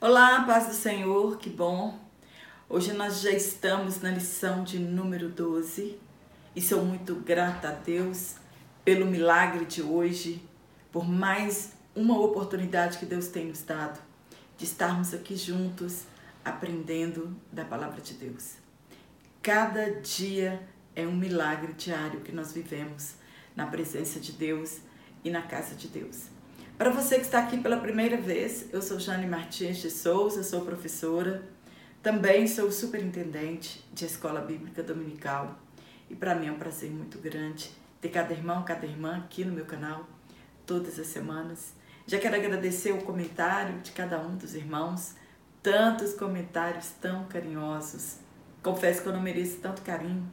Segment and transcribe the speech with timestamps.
[0.00, 1.98] Olá, paz do Senhor, que bom.
[2.68, 5.98] Hoje nós já estamos na lição de número 12
[6.54, 8.36] e sou muito grata a Deus
[8.84, 10.40] pelo milagre de hoje,
[10.92, 14.00] por mais uma oportunidade que Deus tem nos dado
[14.56, 16.04] de estarmos aqui juntos
[16.44, 18.52] aprendendo da palavra de Deus.
[19.42, 20.62] Cada dia
[20.94, 23.16] é um milagre diário que nós vivemos
[23.56, 24.78] na presença de Deus
[25.24, 26.37] e na casa de Deus.
[26.78, 30.60] Para você que está aqui pela primeira vez, eu sou Jane Martins de Souza, sou
[30.60, 31.42] professora,
[32.00, 35.58] também sou superintendente de Escola Bíblica Dominical
[36.08, 37.68] e para mim é um prazer muito grande
[38.00, 40.06] ter cada irmão, cada irmã aqui no meu canal
[40.64, 41.74] todas as semanas.
[42.06, 45.16] Já quero agradecer o comentário de cada um dos irmãos,
[45.60, 48.18] tantos comentários tão carinhosos.
[48.62, 50.32] Confesso que eu não mereço tanto carinho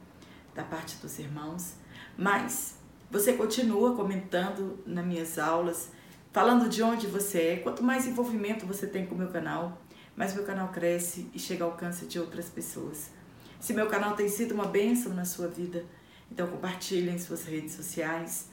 [0.53, 1.73] da parte dos irmãos,
[2.15, 2.77] mas
[3.09, 5.94] você continua comentando nas minhas aulas,
[6.35, 7.55] falando de onde você é.
[7.55, 9.81] Quanto mais envolvimento você tem com o meu canal,
[10.17, 13.09] mais meu canal cresce e chega ao alcance de outras pessoas.
[13.57, 15.85] Se meu canal tem sido uma bênção na sua vida,
[16.29, 18.49] então compartilhe em suas redes sociais.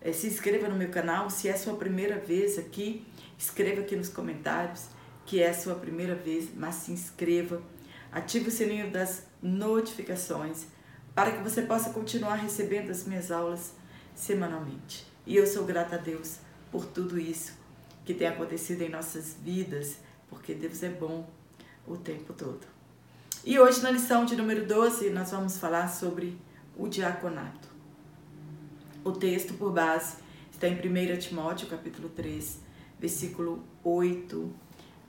[0.00, 1.28] Eh, se inscreva no meu canal.
[1.28, 3.06] Se é a sua primeira vez aqui,
[3.36, 4.86] escreva aqui nos comentários
[5.26, 7.60] que é a sua primeira vez, mas se inscreva.
[8.10, 10.68] Ative o sininho das notificações
[11.14, 13.74] para que você possa continuar recebendo as minhas aulas
[14.14, 15.06] semanalmente.
[15.26, 16.45] E eu sou grata a Deus
[16.76, 17.54] por tudo isso
[18.04, 19.96] que tem acontecido em nossas vidas,
[20.28, 21.26] porque Deus é bom
[21.86, 22.66] o tempo todo.
[23.42, 26.38] E hoje, na lição de número 12, nós vamos falar sobre
[26.76, 27.66] o diaconato.
[29.02, 30.18] O texto por base
[30.52, 32.60] está em 1 Timóteo, capítulo 3,
[33.00, 34.54] versículo 8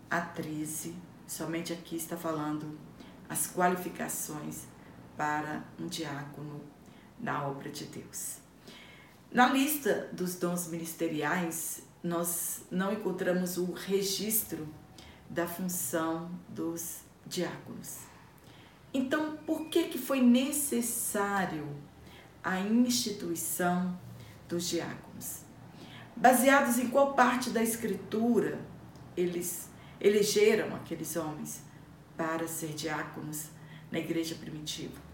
[0.10, 0.96] a 13.
[1.28, 2.80] Somente aqui está falando
[3.28, 4.64] as qualificações
[5.18, 6.62] para um diácono
[7.20, 8.47] na obra de Deus.
[9.32, 14.68] Na lista dos dons ministeriais, nós não encontramos o registro
[15.30, 18.00] da função dos diáconos.
[18.94, 21.68] Então, por que, que foi necessário
[22.42, 24.00] a instituição
[24.48, 25.42] dos diáconos?
[26.16, 28.60] Baseados em qual parte da escritura
[29.16, 29.70] eles
[30.00, 31.62] elegeram aqueles homens
[32.16, 33.48] para ser diáconos
[33.92, 35.07] na igreja primitiva?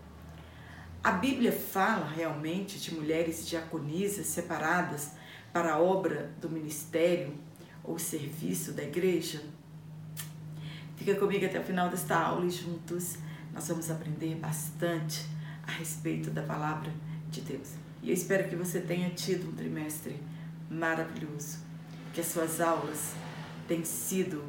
[1.04, 5.12] A Bíblia fala realmente de mulheres diaconisas separadas
[5.52, 7.36] para a obra do ministério
[7.84, 9.44] ou serviço da igreja?
[10.96, 13.18] Fica comigo até o final desta aula e juntos
[13.54, 15.28] nós vamos aprender bastante
[15.68, 16.94] a respeito da palavra
[17.30, 17.74] de Deus.
[18.02, 20.18] E eu espero que você tenha tido um trimestre
[20.70, 21.58] maravilhoso,
[22.14, 23.12] que as suas aulas
[23.68, 24.42] tenham sido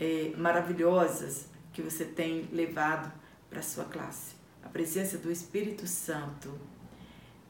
[0.00, 3.12] é, maravilhosas, que você tem levado
[3.48, 6.58] para a sua classe a presença do Espírito Santo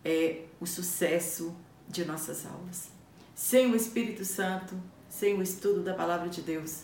[0.04, 1.54] é o sucesso
[1.88, 2.90] de nossas aulas.
[3.34, 4.74] Sem o Espírito Santo,
[5.08, 6.82] sem o estudo da palavra de Deus,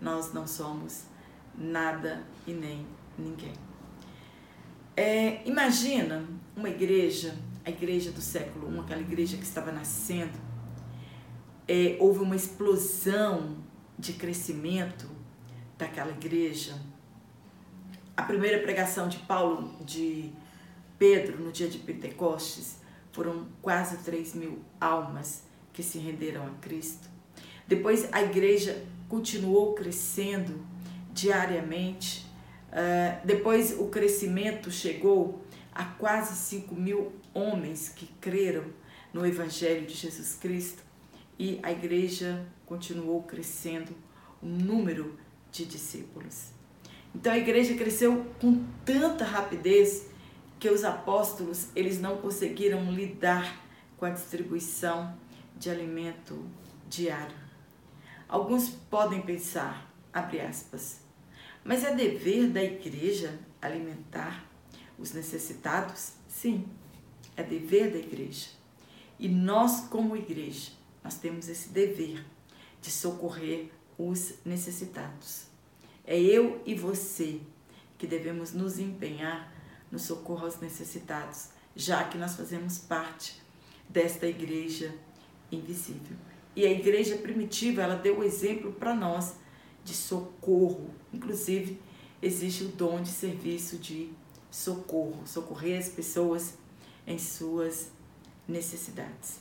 [0.00, 1.02] nós não somos
[1.58, 2.86] nada e nem
[3.18, 3.54] ninguém.
[4.96, 6.24] É, imagina
[6.56, 10.38] uma igreja, a igreja do século I, aquela igreja que estava nascendo,
[11.66, 13.56] é, houve uma explosão
[13.98, 15.10] de crescimento
[15.76, 16.80] daquela igreja
[18.16, 20.32] a primeira pregação de Paulo, de
[20.98, 22.78] Pedro, no dia de Pentecostes,
[23.12, 27.08] foram quase 3 mil almas que se renderam a Cristo.
[27.68, 30.64] Depois a igreja continuou crescendo
[31.12, 32.26] diariamente.
[32.68, 35.44] Uh, depois o crescimento chegou
[35.74, 38.64] a quase 5 mil homens que creram
[39.12, 40.82] no Evangelho de Jesus Cristo
[41.38, 43.94] e a igreja continuou crescendo
[44.42, 45.18] o número
[45.50, 46.55] de discípulos.
[47.16, 50.06] Então a igreja cresceu com tanta rapidez
[50.60, 53.64] que os apóstolos eles não conseguiram lidar
[53.96, 55.16] com a distribuição
[55.56, 56.44] de alimento
[56.86, 57.34] diário.
[58.28, 61.00] Alguns podem pensar, abre aspas,
[61.64, 64.44] mas é dever da igreja alimentar
[64.98, 66.12] os necessitados?
[66.28, 66.66] Sim,
[67.34, 68.48] é dever da igreja.
[69.18, 70.70] E nós, como igreja,
[71.02, 72.22] nós temos esse dever
[72.82, 75.45] de socorrer os necessitados.
[76.06, 77.40] É eu e você
[77.98, 79.52] que devemos nos empenhar
[79.90, 83.42] no socorro aos necessitados, já que nós fazemos parte
[83.88, 84.94] desta igreja
[85.50, 86.16] invisível.
[86.54, 89.34] E a igreja primitiva, ela deu o exemplo para nós
[89.84, 90.90] de socorro.
[91.12, 91.78] Inclusive,
[92.22, 94.10] existe o dom de serviço de
[94.50, 96.54] socorro, socorrer as pessoas
[97.06, 97.92] em suas
[98.48, 99.40] necessidades.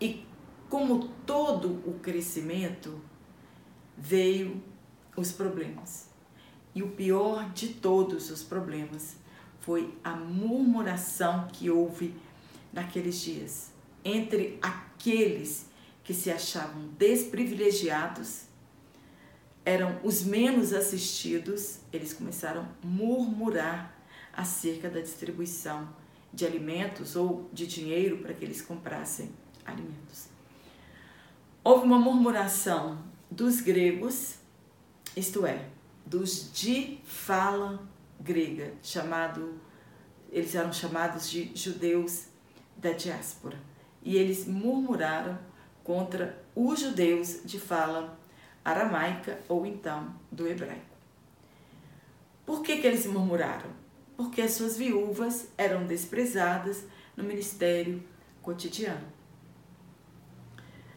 [0.00, 0.26] E
[0.68, 3.00] como todo o crescimento
[3.96, 4.62] veio
[5.16, 6.08] os problemas.
[6.74, 9.16] E o pior de todos os problemas
[9.60, 12.14] foi a murmuração que houve
[12.72, 13.76] naqueles dias
[14.06, 15.66] entre aqueles
[16.04, 18.44] que se achavam desprivilegiados
[19.64, 23.92] eram os menos assistidos, eles começaram a murmurar
[24.32, 25.88] acerca da distribuição
[26.32, 29.28] de alimentos ou de dinheiro para que eles comprassem
[29.64, 30.28] alimentos.
[31.64, 34.36] Houve uma murmuração dos gregos,
[35.16, 35.64] isto é,
[36.04, 37.80] dos de fala
[38.20, 39.58] grega, chamado,
[40.30, 42.26] eles eram chamados de judeus
[42.76, 43.58] da diáspora.
[44.02, 45.38] E eles murmuraram
[45.82, 48.18] contra os judeus de fala
[48.64, 50.96] aramaica ou então do hebraico.
[52.44, 53.70] Por que, que eles murmuraram?
[54.16, 56.84] Porque as suas viúvas eram desprezadas
[57.16, 58.02] no ministério
[58.42, 59.15] cotidiano.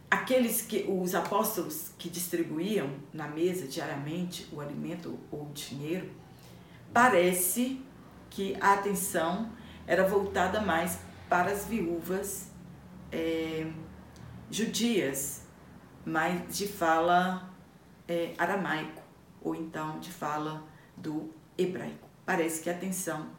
[0.09, 6.09] Aqueles que os apóstolos que distribuíam na mesa diariamente o alimento ou o dinheiro,
[6.91, 7.79] parece
[8.29, 9.51] que a atenção
[9.85, 12.47] era voltada mais para as viúvas
[13.11, 13.67] é,
[14.49, 15.43] judias,
[16.05, 17.53] mais de fala
[18.07, 19.03] é, aramaico
[19.41, 20.63] ou então de fala
[20.97, 22.07] do hebraico.
[22.25, 23.29] Parece que a atenção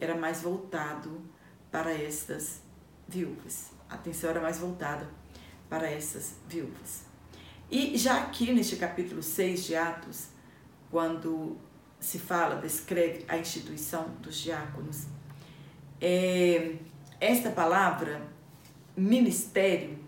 [0.00, 1.22] era mais voltado
[1.70, 2.60] para estas
[3.06, 3.70] viúvas.
[3.88, 5.08] A atenção era mais voltada
[5.68, 7.04] para essas viúvas.
[7.70, 10.28] E já aqui neste capítulo 6 de Atos,
[10.90, 11.56] quando
[12.00, 15.06] se fala, descreve a instituição dos diáconos,
[16.00, 16.76] é,
[17.20, 18.22] esta palavra
[18.96, 19.98] ministério,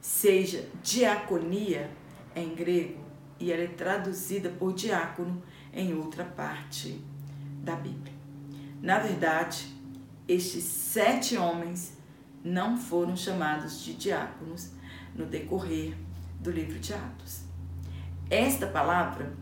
[0.00, 1.90] seja diaconia
[2.34, 3.00] em grego,
[3.38, 5.42] e ela é traduzida por diácono
[5.72, 7.00] em outra parte
[7.62, 8.12] da Bíblia.
[8.82, 9.74] Na verdade,
[10.28, 11.96] estes sete homens
[12.44, 14.70] não foram chamados de diáconos
[15.14, 15.94] no decorrer
[16.40, 17.42] do livro de Atos.
[18.28, 19.32] Esta palavra,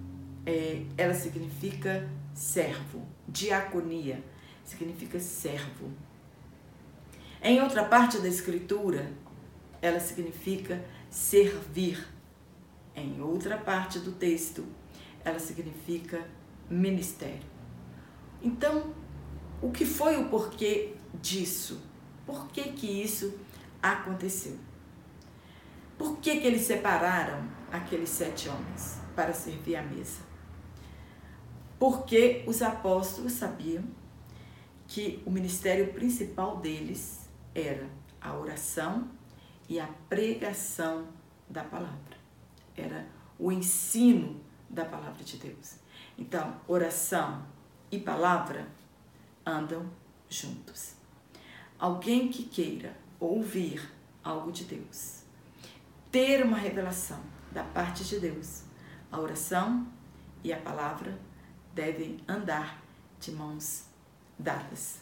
[0.46, 4.22] é, ela significa servo, diaconia,
[4.64, 5.90] significa servo.
[7.42, 9.12] Em outra parte da escritura,
[9.80, 12.06] ela significa servir
[12.94, 14.64] em outra parte do texto,
[15.24, 16.26] ela significa
[16.68, 17.46] ministério.
[18.42, 18.92] Então,
[19.62, 21.80] o que foi o porquê disso?
[22.26, 23.38] Por que que isso
[23.82, 24.56] aconteceu?
[25.98, 30.22] Por que que eles separaram aqueles sete homens para servir à mesa?
[31.78, 33.84] Porque os apóstolos sabiam
[34.86, 37.90] que o ministério principal deles era
[38.20, 39.10] a oração
[39.68, 41.08] e a pregação
[41.48, 42.16] da palavra
[42.76, 43.06] era
[43.38, 45.76] o ensino da palavra de Deus.
[46.16, 47.46] Então, oração
[47.90, 48.68] e palavra
[49.44, 49.90] andam
[50.28, 50.94] juntos.
[51.78, 53.92] Alguém que queira ouvir
[54.22, 55.17] algo de Deus,
[56.10, 57.20] ter uma revelação
[57.52, 58.62] da parte de Deus,
[59.10, 59.86] a oração
[60.42, 61.18] e a palavra
[61.74, 62.82] devem andar
[63.20, 63.84] de mãos
[64.38, 65.00] dadas.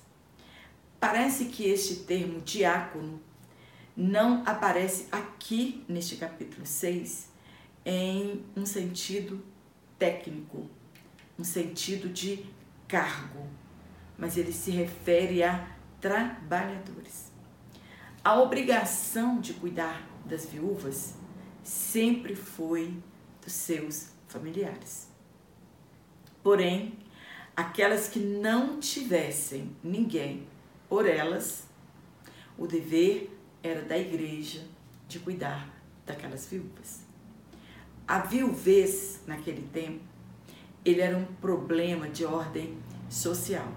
[0.98, 3.20] Parece que este termo diácono
[3.96, 7.30] não aparece aqui neste capítulo 6,
[7.84, 9.44] em um sentido
[9.98, 10.68] técnico,
[11.38, 12.44] um sentido de
[12.88, 13.46] cargo,
[14.18, 15.68] mas ele se refere a
[16.00, 17.32] trabalhadores.
[18.24, 21.14] A obrigação de cuidar das viúvas
[21.62, 22.96] sempre foi
[23.42, 25.08] dos seus familiares.
[26.42, 26.98] Porém,
[27.56, 30.46] aquelas que não tivessem ninguém
[30.88, 31.66] por elas,
[32.56, 33.30] o dever
[33.62, 34.64] era da igreja
[35.08, 35.68] de cuidar
[36.04, 37.00] daquelas viúvas.
[38.06, 40.04] A viuvez, naquele tempo,
[40.84, 42.78] ele era um problema de ordem
[43.10, 43.72] social.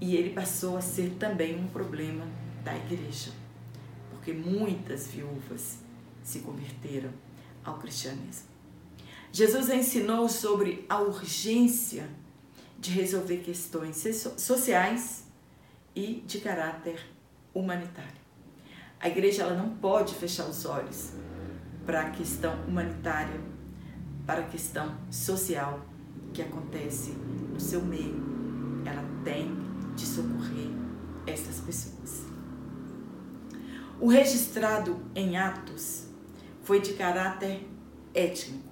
[0.00, 2.24] E ele passou a ser também um problema
[2.62, 3.32] da igreja,
[4.20, 5.78] porque muitas viúvas
[6.22, 7.10] se converteram
[7.64, 8.48] ao cristianismo.
[9.32, 12.06] Jesus ensinou sobre a urgência
[12.78, 13.96] de resolver questões
[14.36, 15.24] sociais
[15.96, 17.00] e de caráter
[17.54, 18.20] humanitário.
[19.00, 21.12] A igreja ela não pode fechar os olhos
[21.86, 23.40] para a questão humanitária,
[24.26, 25.80] para a questão social
[26.34, 28.20] que acontece no seu meio.
[28.84, 29.50] Ela tem
[29.96, 30.68] de socorrer
[31.26, 32.19] essas pessoas.
[34.00, 36.06] O registrado em Atos
[36.62, 37.68] foi de caráter
[38.14, 38.66] étnico.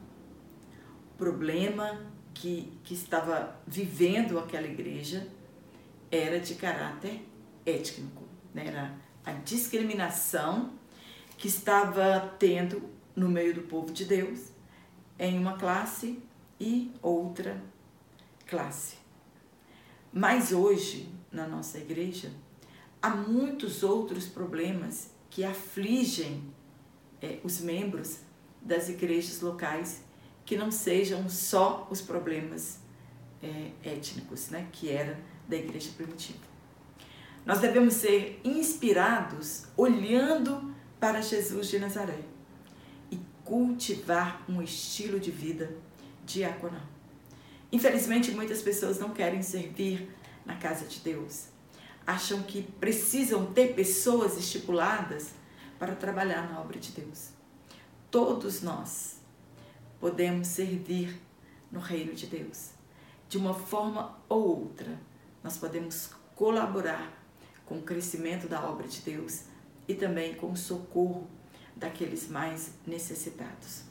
[1.12, 2.00] O problema
[2.32, 5.28] que, que estava vivendo aquela igreja
[6.10, 7.28] era de caráter
[7.66, 8.68] étnico, né?
[8.68, 10.72] era a discriminação
[11.36, 14.50] que estava tendo no meio do povo de Deus,
[15.18, 16.22] em uma classe
[16.58, 17.62] e outra
[18.46, 18.96] classe.
[20.10, 22.32] Mas hoje, na nossa igreja,
[23.02, 26.42] há muitos outros problemas que afligem
[27.20, 28.20] é, os membros
[28.60, 30.02] das igrejas locais
[30.44, 32.78] que não sejam só os problemas
[33.42, 36.38] é, étnicos, né, que era da igreja primitiva.
[37.44, 42.24] Nós devemos ser inspirados olhando para Jesus de Nazaré
[43.48, 45.74] cultivar um estilo de vida
[46.26, 46.82] diaconal.
[47.72, 50.10] Infelizmente, muitas pessoas não querem servir
[50.44, 51.46] na casa de Deus.
[52.08, 55.32] Acham que precisam ter pessoas estipuladas
[55.78, 57.32] para trabalhar na obra de Deus.
[58.10, 59.20] Todos nós
[60.00, 61.20] podemos servir
[61.70, 62.70] no reino de Deus.
[63.28, 64.98] De uma forma ou outra,
[65.44, 67.12] nós podemos colaborar
[67.66, 69.42] com o crescimento da obra de Deus
[69.86, 71.28] e também com o socorro
[71.76, 73.82] daqueles mais necessitados.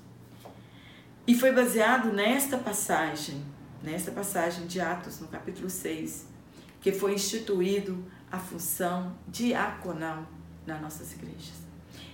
[1.27, 3.45] E foi baseado nesta passagem,
[3.83, 6.25] nesta passagem de Atos, no capítulo 6,
[6.81, 10.27] que foi instituído a função diaconal
[10.65, 11.55] nas nossas igrejas.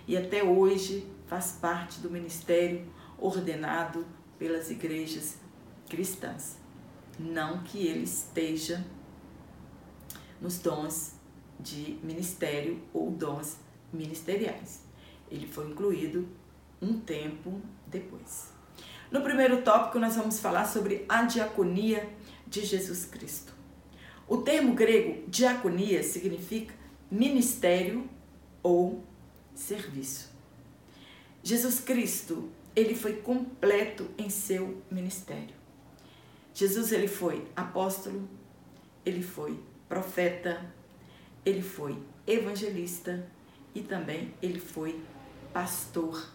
[0.07, 2.85] E até hoje faz parte do ministério
[3.17, 4.05] ordenado
[4.37, 5.37] pelas igrejas
[5.89, 6.57] cristãs.
[7.19, 8.85] Não que ele esteja
[10.41, 11.13] nos dons
[11.59, 13.57] de ministério ou dons
[13.91, 14.81] ministeriais.
[15.31, 16.27] Ele foi incluído
[16.81, 18.51] um tempo depois.
[19.09, 22.09] No primeiro tópico, nós vamos falar sobre a diaconia
[22.47, 23.53] de Jesus Cristo.
[24.27, 26.73] O termo grego diaconia significa
[27.11, 28.09] ministério
[28.61, 29.03] ou
[29.53, 30.31] serviço.
[31.43, 35.55] Jesus Cristo, ele foi completo em seu ministério.
[36.53, 38.27] Jesus ele foi apóstolo,
[39.05, 40.73] ele foi profeta,
[41.45, 43.27] ele foi evangelista
[43.75, 45.01] e também ele foi
[45.51, 46.31] pastor.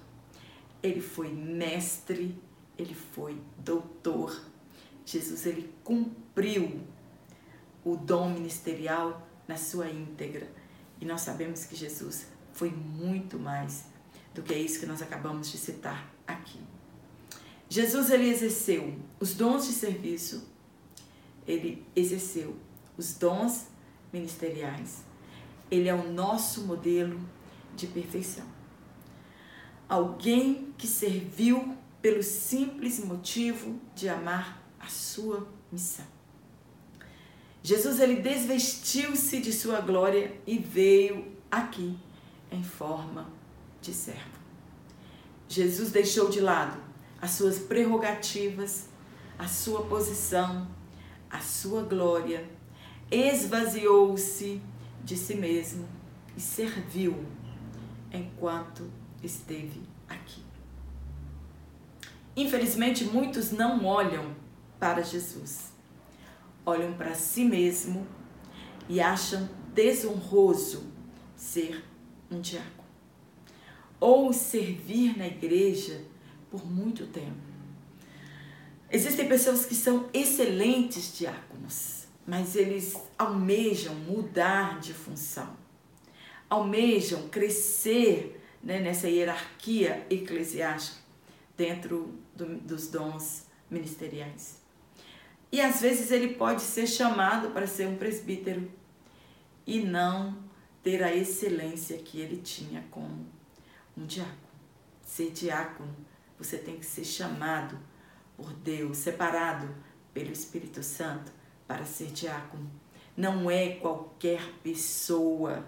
[0.82, 2.36] Ele foi mestre,
[2.76, 4.44] ele foi doutor.
[5.04, 6.80] Jesus ele cumpriu
[7.92, 10.50] o dom ministerial na sua íntegra.
[11.00, 13.86] E nós sabemos que Jesus foi muito mais
[14.34, 16.60] do que isso que nós acabamos de citar aqui.
[17.68, 20.48] Jesus ele exerceu os dons de serviço,
[21.46, 22.56] ele exerceu
[22.96, 23.66] os dons
[24.12, 25.04] ministeriais.
[25.70, 27.20] Ele é o nosso modelo
[27.76, 28.46] de perfeição.
[29.88, 36.17] Alguém que serviu pelo simples motivo de amar a sua missão.
[37.62, 41.98] Jesus ele desvestiu-se de sua glória e veio aqui
[42.50, 43.30] em forma
[43.80, 44.38] de servo.
[45.48, 46.78] Jesus deixou de lado
[47.20, 48.88] as suas prerrogativas,
[49.38, 50.68] a sua posição,
[51.30, 52.48] a sua glória,
[53.10, 54.60] esvaziou-se
[55.04, 55.88] de si mesmo
[56.36, 57.24] e serviu
[58.12, 58.90] enquanto
[59.22, 60.42] esteve aqui.
[62.36, 64.34] Infelizmente, muitos não olham
[64.78, 65.72] para Jesus,
[66.68, 68.06] olham para si mesmo
[68.88, 70.92] e acham desonroso
[71.34, 71.82] ser
[72.30, 72.78] um diácono
[74.00, 76.04] ou servir na igreja
[76.50, 77.48] por muito tempo.
[78.90, 85.56] Existem pessoas que são excelentes diáconos, mas eles almejam mudar de função,
[86.48, 91.00] almejam crescer né, nessa hierarquia eclesiástica
[91.56, 94.57] dentro do, dos dons ministeriais.
[95.50, 98.70] E às vezes ele pode ser chamado para ser um presbítero
[99.66, 100.36] e não
[100.82, 103.26] ter a excelência que ele tinha como
[103.96, 104.36] um diácono.
[105.02, 105.94] Ser diácono,
[106.38, 107.78] você tem que ser chamado
[108.36, 109.74] por Deus, separado
[110.12, 111.32] pelo Espírito Santo
[111.66, 112.70] para ser diácono.
[113.16, 115.66] Não é qualquer pessoa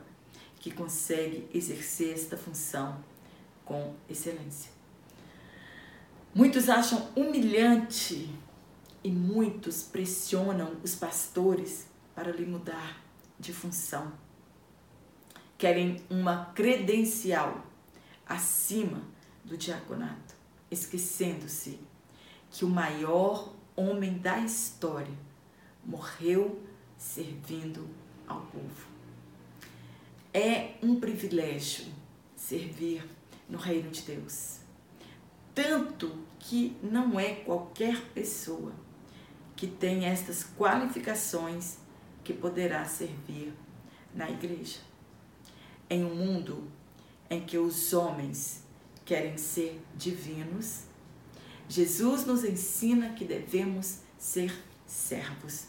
[0.60, 3.02] que consegue exercer esta função
[3.64, 4.70] com excelência.
[6.34, 8.30] Muitos acham humilhante
[9.02, 13.02] e muitos pressionam os pastores para lhe mudar
[13.38, 14.12] de função.
[15.57, 17.64] Querem uma credencial
[18.26, 19.02] acima
[19.45, 20.35] do diaconato,
[20.71, 21.80] esquecendo-se
[22.50, 25.14] que o maior homem da história
[25.85, 26.61] morreu
[26.99, 27.88] servindo
[28.26, 28.88] ao povo.
[30.33, 31.87] É um privilégio
[32.37, 33.04] servir
[33.49, 34.59] no reino de Deus.
[35.54, 38.73] Tanto que não é qualquer pessoa
[39.61, 41.76] que tem estas qualificações
[42.25, 43.52] que poderá servir
[44.14, 44.79] na igreja.
[45.90, 46.67] Em um mundo
[47.29, 48.62] em que os homens
[49.05, 50.85] querem ser divinos,
[51.69, 54.50] Jesus nos ensina que devemos ser
[54.87, 55.67] servos.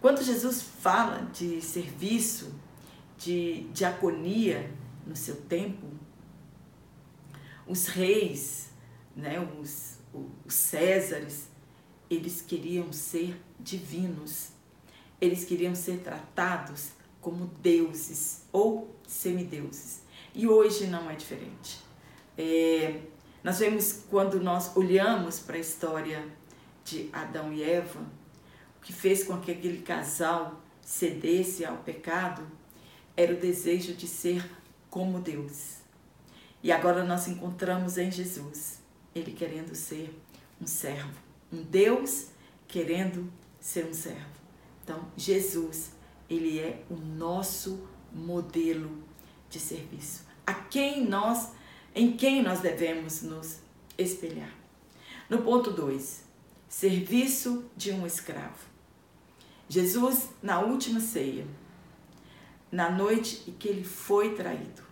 [0.00, 2.52] Quando Jesus fala de serviço,
[3.16, 4.68] de diaconia
[5.06, 5.86] no seu tempo,
[7.68, 8.70] os reis,
[9.14, 9.98] né, os,
[10.44, 11.51] os Césares,
[12.14, 14.48] eles queriam ser divinos,
[15.20, 16.90] eles queriam ser tratados
[17.20, 20.02] como deuses ou semideuses.
[20.34, 21.78] E hoje não é diferente.
[22.36, 23.00] É,
[23.44, 26.26] nós vemos quando nós olhamos para a história
[26.84, 28.00] de Adão e Eva,
[28.78, 32.46] o que fez com que aquele casal cedesse ao pecado
[33.16, 34.44] era o desejo de ser
[34.90, 35.76] como Deus.
[36.62, 38.80] E agora nós encontramos em Jesus
[39.14, 40.14] ele querendo ser
[40.60, 41.20] um servo,
[41.52, 42.28] um Deus
[42.66, 43.30] querendo
[43.60, 44.32] ser um servo.
[44.82, 45.92] Então, Jesus,
[46.28, 49.02] ele é o nosso modelo
[49.48, 50.24] de serviço.
[50.46, 51.52] A quem nós,
[51.94, 53.60] em quem nós devemos nos
[53.96, 54.52] espelhar.
[55.28, 56.24] No ponto 2,
[56.68, 58.66] serviço de um escravo.
[59.68, 61.46] Jesus, na última ceia,
[62.70, 64.82] na noite em que ele foi traído,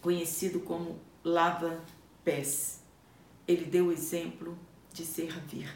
[0.00, 2.82] conhecido como lava-pés,
[3.46, 4.58] ele deu o exemplo
[4.94, 5.68] de servir.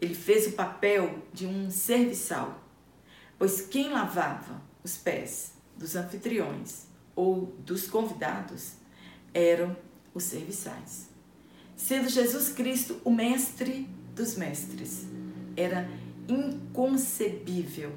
[0.00, 2.62] Ele fez o papel de um serviçal,
[3.38, 8.74] pois quem lavava os pés dos anfitriões ou dos convidados
[9.32, 9.76] eram
[10.14, 11.08] os serviçais.
[11.74, 15.06] Sendo Jesus Cristo o mestre dos mestres,
[15.56, 15.88] era
[16.28, 17.92] inconcebível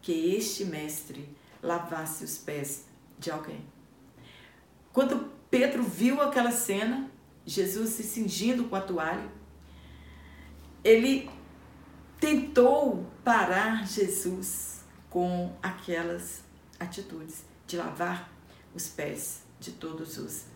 [0.00, 1.28] que este mestre
[1.62, 2.84] lavasse os pés
[3.18, 3.64] de alguém.
[4.92, 7.10] Quando Pedro viu aquela cena,
[7.44, 9.37] Jesus se cingindo com a toalha,
[10.88, 11.28] ele
[12.18, 16.42] tentou parar Jesus com aquelas
[16.80, 18.32] atitudes de lavar
[18.74, 20.46] os pés de todos os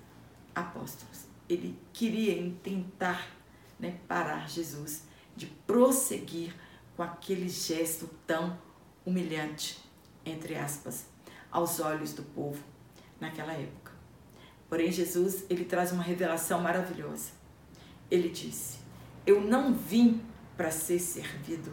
[0.55, 1.27] apóstolos.
[1.47, 3.29] Ele queria tentar
[3.79, 5.03] né, parar Jesus
[5.37, 6.57] de prosseguir
[6.97, 8.59] com aquele gesto tão
[9.05, 9.79] humilhante,
[10.25, 11.09] entre aspas,
[11.51, 12.65] aos olhos do povo
[13.21, 13.93] naquela época.
[14.67, 17.33] Porém, Jesus, ele traz uma revelação maravilhosa.
[18.11, 18.82] Ele disse:
[19.27, 20.21] Eu não vim
[20.57, 21.73] para ser servido,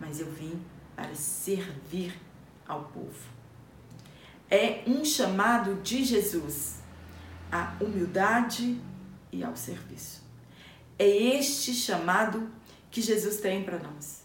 [0.00, 0.60] mas eu vim
[0.94, 2.14] para servir
[2.66, 3.36] ao povo.
[4.48, 6.80] É um chamado de Jesus
[7.50, 8.80] à humildade
[9.32, 10.22] e ao serviço.
[10.98, 12.50] É este chamado
[12.90, 14.24] que Jesus tem para nós.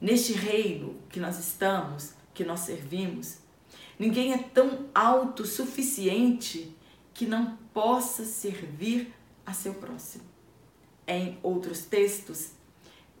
[0.00, 3.38] Neste reino que nós estamos, que nós servimos,
[3.98, 6.76] ninguém é tão autossuficiente
[7.14, 9.14] que não possa servir
[9.46, 10.35] a seu próximo.
[11.06, 12.50] Em outros textos,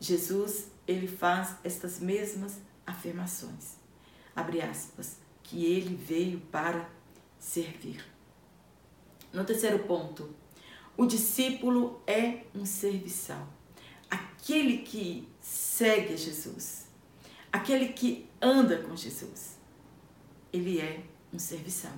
[0.00, 3.76] Jesus ele faz estas mesmas afirmações.
[4.34, 6.88] Abre aspas, que ele veio para
[7.38, 8.04] servir.
[9.32, 10.34] No terceiro ponto,
[10.96, 13.46] o discípulo é um serviçal.
[14.10, 16.86] Aquele que segue Jesus,
[17.52, 19.56] aquele que anda com Jesus,
[20.52, 21.92] ele é um serviçal.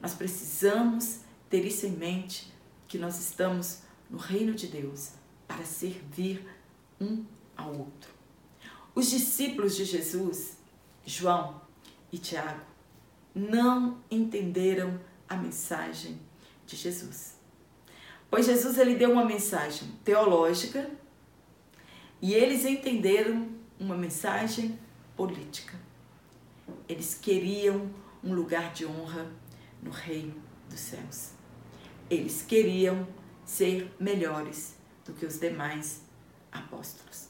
[0.00, 2.52] Nós precisamos ter isso em mente
[2.88, 5.12] que nós estamos no reino de Deus
[5.46, 6.46] para servir
[7.00, 7.24] um
[7.56, 8.14] ao outro.
[8.94, 10.58] Os discípulos de Jesus,
[11.04, 11.60] João
[12.12, 12.64] e Tiago,
[13.34, 16.18] não entenderam a mensagem
[16.66, 17.36] de Jesus.
[18.30, 20.90] Pois Jesus ele deu uma mensagem teológica
[22.20, 24.78] e eles entenderam uma mensagem
[25.16, 25.78] política.
[26.88, 27.90] Eles queriam
[28.24, 29.30] um lugar de honra
[29.82, 30.34] no reino
[30.68, 31.32] dos céus.
[32.08, 33.06] Eles queriam
[33.46, 36.02] ser melhores do que os demais
[36.50, 37.28] apóstolos.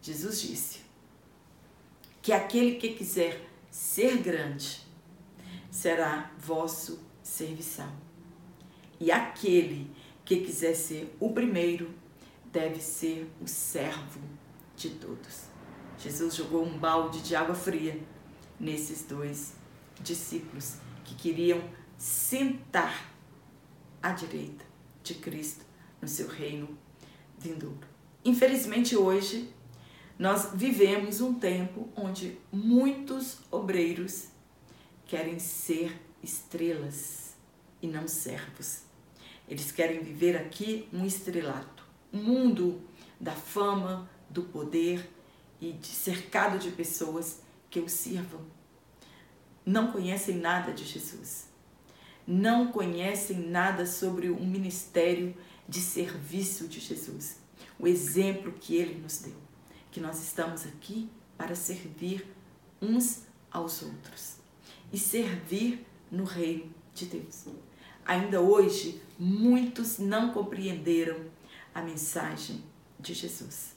[0.00, 0.80] Jesus disse
[2.22, 4.80] que aquele que quiser ser grande
[5.70, 7.92] será vosso serviçal.
[8.98, 9.90] E aquele
[10.24, 11.92] que quiser ser o primeiro
[12.46, 14.20] deve ser o servo
[14.76, 15.46] de todos.
[15.98, 18.00] Jesus jogou um balde de água fria
[18.58, 19.54] nesses dois
[20.00, 21.62] discípulos que queriam
[21.98, 23.12] sentar
[24.02, 24.71] à direita
[25.02, 25.64] de Cristo
[26.00, 26.78] no seu reino
[27.38, 27.86] vindouro.
[28.24, 29.52] Infelizmente, hoje,
[30.18, 34.28] nós vivemos um tempo onde muitos obreiros
[35.06, 37.34] querem ser estrelas
[37.80, 38.82] e não servos.
[39.48, 42.80] Eles querem viver aqui um estrelato, um mundo
[43.20, 45.08] da fama, do poder
[45.60, 48.40] e de cercado de pessoas que o sirvam.
[49.64, 51.51] Não conhecem nada de Jesus.
[52.26, 55.34] Não conhecem nada sobre o ministério
[55.68, 57.38] de serviço de Jesus,
[57.78, 59.36] o exemplo que ele nos deu,
[59.90, 62.26] que nós estamos aqui para servir
[62.80, 64.36] uns aos outros
[64.92, 67.46] e servir no reino de Deus.
[68.04, 71.24] Ainda hoje, muitos não compreenderam
[71.74, 72.62] a mensagem
[72.98, 73.74] de Jesus.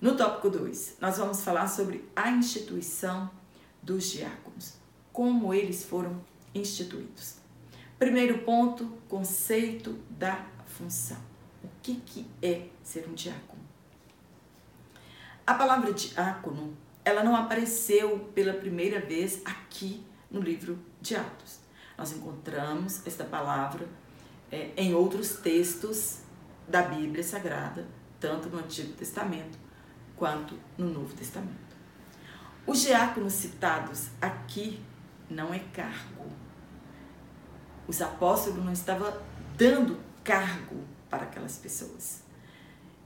[0.00, 3.30] No tópico 2, nós vamos falar sobre a instituição
[3.82, 4.74] dos diáconos,
[5.12, 6.22] como eles foram
[6.54, 7.43] instituídos.
[7.98, 11.18] Primeiro ponto, conceito da função.
[11.62, 13.62] O que, que é ser um diácono?
[15.46, 21.60] A palavra diácono, ela não apareceu pela primeira vez aqui no livro de Atos.
[21.96, 23.86] Nós encontramos esta palavra
[24.50, 26.20] é, em outros textos
[26.66, 27.86] da Bíblia Sagrada,
[28.18, 29.58] tanto no Antigo Testamento
[30.16, 31.74] quanto no Novo Testamento.
[32.66, 34.82] Os diáconos citados aqui
[35.28, 36.43] não é cargo.
[37.86, 39.12] Os apóstolos não estavam
[39.56, 40.76] dando cargo
[41.10, 42.22] para aquelas pessoas.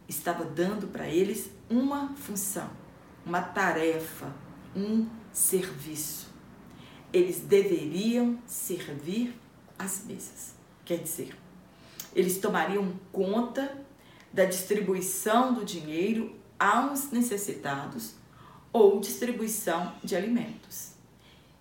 [0.09, 2.71] Estava dando para eles uma função,
[3.27, 4.33] uma tarefa,
[4.75, 6.29] um serviço.
[7.13, 9.39] Eles deveriam servir
[9.79, 10.55] as mesas.
[10.85, 11.37] Quer dizer,
[12.15, 13.77] eles tomariam conta
[14.33, 18.15] da distribuição do dinheiro aos necessitados
[18.73, 20.93] ou distribuição de alimentos.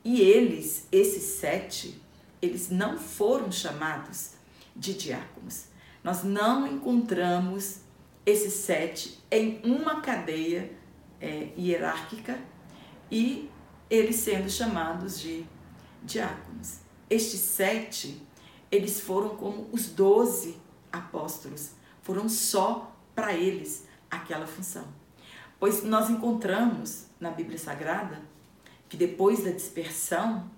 [0.04, 2.02] E eles, esses sete,
[2.42, 4.32] eles não foram chamados
[4.76, 5.66] de diáconos.
[6.04, 7.80] Nós não encontramos
[8.26, 10.72] esses sete em uma cadeia
[11.20, 12.40] é, hierárquica
[13.10, 13.50] e
[13.90, 15.46] eles sendo chamados de
[16.04, 16.80] diáconos.
[17.10, 18.22] Estes sete,
[18.72, 20.58] eles foram como os doze
[20.92, 21.72] apóstolos,
[22.02, 24.86] foram só para eles aquela função.
[25.60, 28.22] Pois nós encontramos na Bíblia Sagrada
[28.88, 30.50] que depois da dispersão,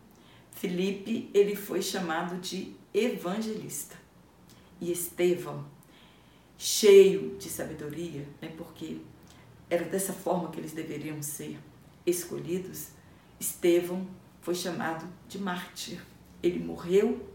[0.59, 3.95] Filipe ele foi chamado de evangelista.
[4.81, 5.65] E Estevão,
[6.57, 8.97] cheio de sabedoria, né, porque
[9.69, 11.57] era dessa forma que eles deveriam ser
[12.05, 12.89] escolhidos,
[13.39, 14.05] Estevão
[14.41, 16.03] foi chamado de mártir.
[16.43, 17.25] Ele morreu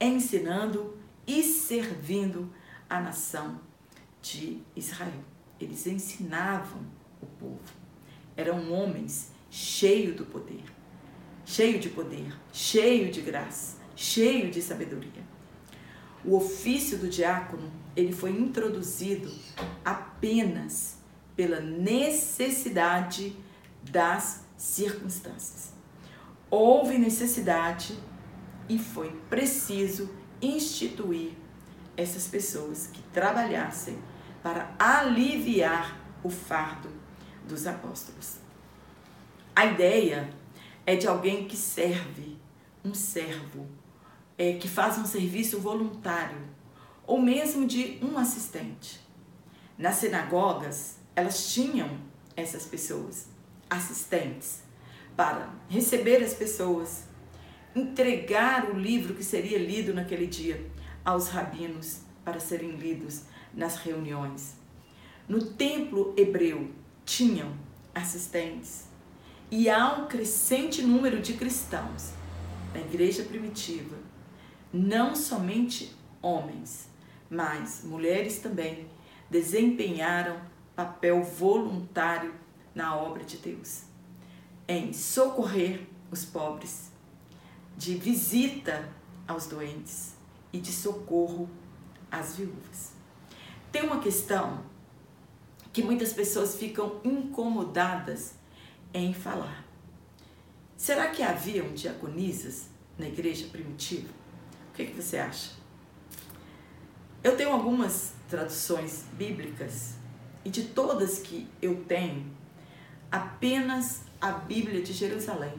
[0.00, 2.48] ensinando e servindo
[2.88, 3.60] a nação
[4.22, 5.24] de Israel.
[5.58, 6.82] Eles ensinavam
[7.20, 7.58] o povo.
[8.36, 10.62] Eram homens cheios do poder,
[11.50, 15.28] cheio de poder, cheio de graça, cheio de sabedoria.
[16.24, 19.28] O ofício do diácono, ele foi introduzido
[19.84, 20.98] apenas
[21.34, 23.36] pela necessidade
[23.90, 25.72] das circunstâncias.
[26.48, 27.98] Houve necessidade
[28.68, 30.08] e foi preciso
[30.40, 31.32] instituir
[31.96, 33.98] essas pessoas que trabalhassem
[34.40, 36.88] para aliviar o fardo
[37.48, 38.36] dos apóstolos.
[39.56, 40.39] A ideia
[40.90, 42.36] é de alguém que serve,
[42.84, 43.68] um servo,
[44.36, 46.42] é, que faz um serviço voluntário,
[47.06, 49.00] ou mesmo de um assistente.
[49.78, 51.96] Nas sinagogas, elas tinham
[52.36, 53.28] essas pessoas,
[53.70, 54.64] assistentes,
[55.16, 57.04] para receber as pessoas,
[57.72, 60.68] entregar o livro que seria lido naquele dia
[61.04, 63.22] aos rabinos para serem lidos
[63.54, 64.56] nas reuniões.
[65.28, 66.68] No templo hebreu
[67.04, 67.54] tinham
[67.94, 68.89] assistentes
[69.50, 72.12] e há um crescente número de cristãos
[72.72, 73.96] na igreja primitiva,
[74.72, 76.88] não somente homens,
[77.28, 78.86] mas mulheres também
[79.28, 80.40] desempenharam
[80.76, 82.32] papel voluntário
[82.74, 83.82] na obra de Deus,
[84.68, 86.92] em socorrer os pobres,
[87.76, 88.88] de visita
[89.26, 90.14] aos doentes
[90.52, 91.48] e de socorro
[92.10, 92.92] às viúvas.
[93.72, 94.60] Tem uma questão
[95.72, 98.34] que muitas pessoas ficam incomodadas
[98.92, 99.64] em falar.
[100.76, 104.08] Será que haviam diaconisas na igreja primitiva?
[104.70, 105.52] O que, que você acha?
[107.22, 109.94] Eu tenho algumas traduções bíblicas
[110.44, 112.26] e de todas que eu tenho,
[113.12, 115.52] apenas a Bíblia de Jerusalém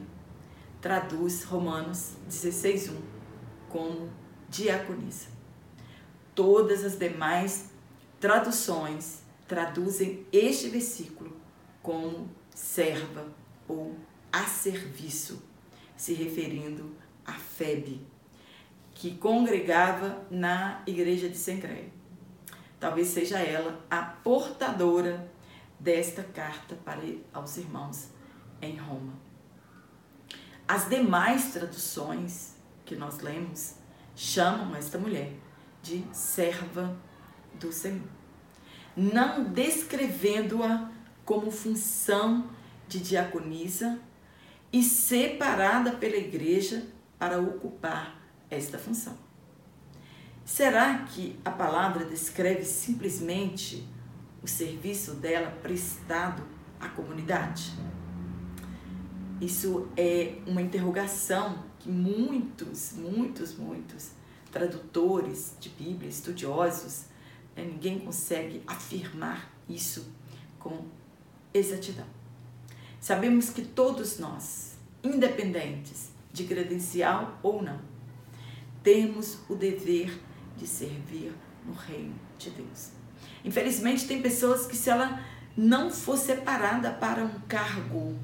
[0.80, 2.96] traduz Romanos 16:1
[3.68, 4.10] como
[4.48, 5.28] diaconisa.
[6.34, 7.70] Todas as demais
[8.18, 11.36] traduções traduzem este versículo
[11.82, 13.26] como serva
[13.68, 13.96] ou
[14.32, 15.42] a serviço,
[15.96, 18.06] se referindo a Febe,
[18.94, 21.90] que congregava na igreja de Sencreia.
[22.78, 25.30] Talvez seja ela a portadora
[25.78, 28.08] desta carta para aos irmãos
[28.60, 29.14] em Roma.
[30.66, 33.74] As demais traduções que nós lemos
[34.14, 35.32] chamam esta mulher
[35.82, 36.96] de serva
[37.54, 38.08] do Senhor,
[38.96, 40.91] não descrevendo-a
[41.24, 42.50] como função
[42.88, 44.00] de diaconisa
[44.72, 46.86] e separada pela igreja
[47.18, 49.16] para ocupar esta função.
[50.44, 53.86] Será que a palavra descreve simplesmente
[54.42, 56.42] o serviço dela prestado
[56.80, 57.72] à comunidade?
[59.40, 64.10] Isso é uma interrogação que muitos, muitos, muitos
[64.50, 67.06] tradutores de Bíblia, estudiosos,
[67.56, 70.12] né, ninguém consegue afirmar isso
[70.58, 70.84] com
[71.52, 72.06] exatidão.
[73.00, 77.80] Sabemos que todos nós, independentes de credencial ou não,
[78.82, 80.20] temos o dever
[80.56, 81.32] de servir
[81.66, 82.90] no reino de Deus.
[83.44, 85.20] Infelizmente, tem pessoas que, se ela
[85.56, 88.16] não for separada para um cargo,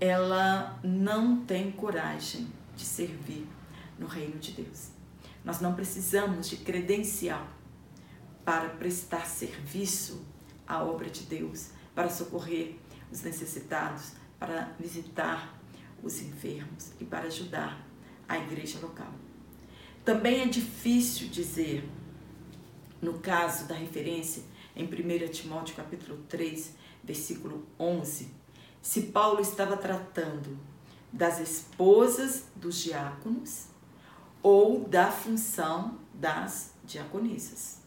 [0.00, 3.46] ela não tem coragem de servir
[3.98, 4.88] no reino de Deus.
[5.44, 7.46] Nós não precisamos de credencial
[8.44, 10.24] para prestar serviço
[10.68, 12.76] à obra de Deus, para socorrer
[13.10, 15.58] os necessitados, para visitar
[16.02, 17.84] os enfermos e para ajudar
[18.28, 19.10] a igreja local.
[20.04, 21.88] Também é difícil dizer
[23.00, 24.42] No caso da referência
[24.74, 28.28] em 1 Timóteo capítulo 3, versículo 11,
[28.82, 30.58] se Paulo estava tratando
[31.12, 33.66] das esposas dos diáconos
[34.42, 37.80] ou da função das diaconisas.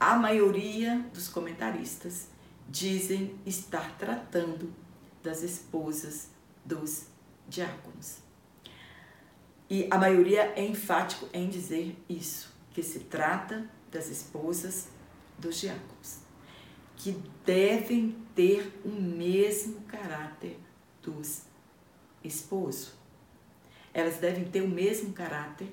[0.00, 2.28] A maioria dos comentaristas
[2.68, 4.72] dizem estar tratando
[5.24, 6.28] das esposas
[6.64, 7.06] dos
[7.48, 8.18] diáconos.
[9.68, 14.86] E a maioria é enfático em dizer isso, que se trata das esposas
[15.36, 16.18] dos diáconos,
[16.96, 20.60] que devem ter o mesmo caráter
[21.02, 21.42] dos
[22.22, 22.92] esposos.
[23.92, 25.72] Elas devem ter o mesmo caráter,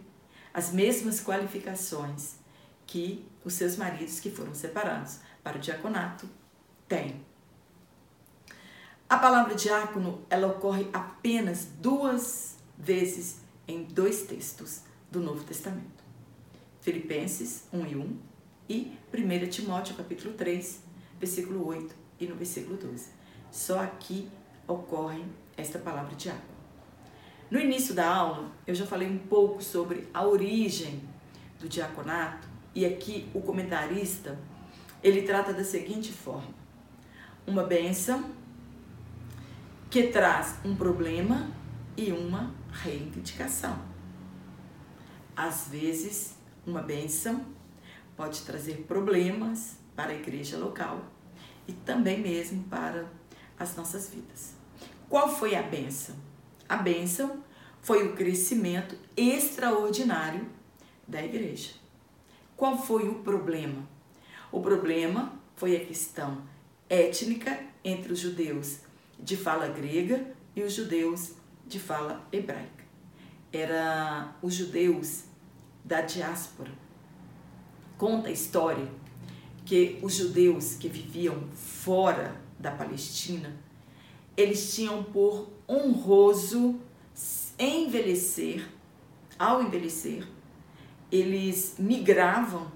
[0.51, 2.43] as mesmas qualificações
[2.85, 6.27] que os seus maridos que foram separados para o diaconato
[6.87, 7.23] têm.
[9.07, 16.03] A palavra diácono, ela ocorre apenas duas vezes em dois textos do Novo Testamento.
[16.81, 18.19] Filipenses 1 e 1
[18.69, 20.81] e 1 Timóteo capítulo 3,
[21.19, 23.09] versículo 8 e no versículo 12.
[23.51, 24.29] Só aqui
[24.67, 25.23] ocorre
[25.55, 26.55] esta palavra diácono.
[27.49, 31.01] No início da aula, eu já falei um pouco sobre a origem
[31.59, 34.37] do diaconato e aqui o comentarista,
[35.01, 36.53] ele trata da seguinte forma:
[37.47, 38.29] uma bênção
[39.89, 41.49] que traz um problema
[41.95, 43.79] e uma reivindicação.
[45.35, 46.35] Às vezes,
[46.67, 47.45] uma bênção
[48.15, 51.01] pode trazer problemas para a igreja local
[51.67, 53.05] e também mesmo para
[53.57, 54.53] as nossas vidas.
[55.07, 56.15] Qual foi a bênção?
[56.67, 57.43] A bênção
[57.81, 60.45] foi o crescimento extraordinário
[61.07, 61.84] da igreja.
[62.55, 63.87] Qual foi o problema?
[64.51, 66.41] O problema foi a questão
[66.89, 68.79] étnica entre os judeus
[69.19, 71.33] de fala grega e os judeus
[71.67, 72.85] de fala hebraica.
[73.51, 75.25] Era os judeus
[75.83, 76.71] da diáspora.
[77.97, 78.87] Conta a história
[79.65, 83.53] que os judeus que viviam fora da Palestina,
[84.37, 86.79] eles tinham por honroso
[87.57, 88.69] envelhecer,
[89.37, 90.25] ao envelhecer,
[91.11, 92.71] eles migravam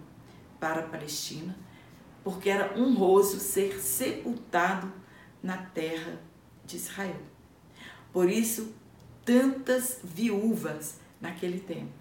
[0.60, 1.58] para a Palestina,
[2.24, 4.92] porque era honroso ser sepultado
[5.42, 6.22] na terra
[6.66, 7.20] de Israel.
[8.12, 8.74] Por isso,
[9.24, 11.92] tantas viúvas naquele tempo.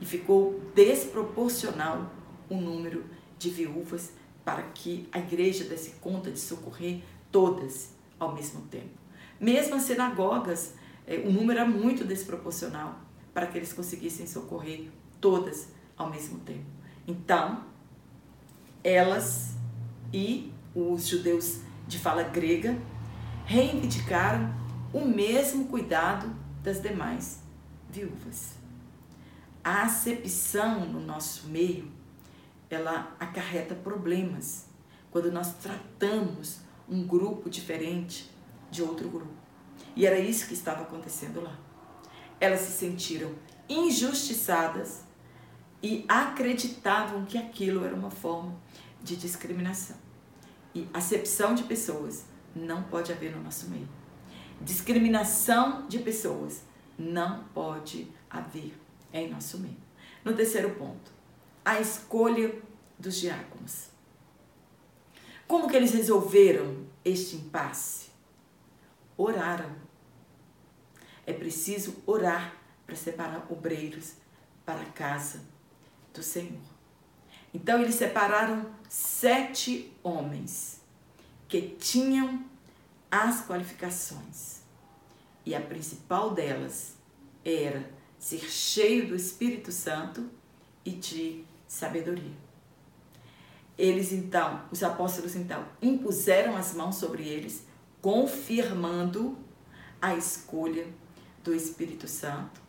[0.00, 2.12] E ficou desproporcional
[2.48, 3.04] o número
[3.38, 4.12] de viúvas
[4.44, 8.98] para que a igreja desse conta de socorrer todas ao mesmo tempo.
[9.40, 10.74] Mesmo as sinagogas,
[11.06, 13.00] é, o número era muito desproporcional
[13.32, 14.88] para que eles conseguissem socorrer
[15.20, 16.66] todas ao mesmo tempo.
[17.06, 17.64] Então,
[18.82, 19.54] elas
[20.12, 22.78] e os judeus de fala grega
[23.44, 24.54] reivindicaram
[24.92, 27.40] o mesmo cuidado das demais
[27.90, 28.54] viúvas.
[29.64, 31.90] A acepção no nosso meio,
[32.70, 34.66] ela acarreta problemas
[35.10, 38.30] quando nós tratamos um grupo diferente
[38.70, 39.32] de outro grupo.
[39.96, 41.56] E era isso que estava acontecendo lá.
[42.40, 43.32] Elas se sentiram
[43.68, 45.02] injustiçadas
[45.82, 48.56] e acreditavam que aquilo era uma forma
[49.02, 49.96] de discriminação.
[50.74, 53.88] E acepção de pessoas não pode haver no nosso meio.
[54.60, 56.62] Discriminação de pessoas
[56.98, 58.74] não pode haver
[59.12, 59.76] em nosso meio.
[60.24, 61.12] No terceiro ponto,
[61.64, 62.60] a escolha
[62.98, 63.90] dos diáconos.
[65.46, 68.08] Como que eles resolveram este impasse?
[69.16, 69.76] Oraram.
[71.24, 74.14] É preciso orar para separar obreiros
[74.64, 75.40] para a casa
[76.12, 76.60] do Senhor.
[77.52, 80.80] Então eles separaram sete homens
[81.46, 82.44] que tinham
[83.10, 84.62] as qualificações.
[85.44, 86.94] E a principal delas
[87.44, 90.28] era ser cheio do Espírito Santo
[90.84, 92.36] e de sabedoria.
[93.78, 97.64] Eles então, os apóstolos então, impuseram as mãos sobre eles,
[98.02, 99.38] confirmando
[100.02, 100.86] a escolha
[101.44, 102.60] do Espírito Santo.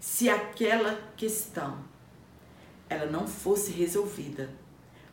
[0.00, 1.78] Se aquela questão
[2.92, 4.50] ela não fosse resolvida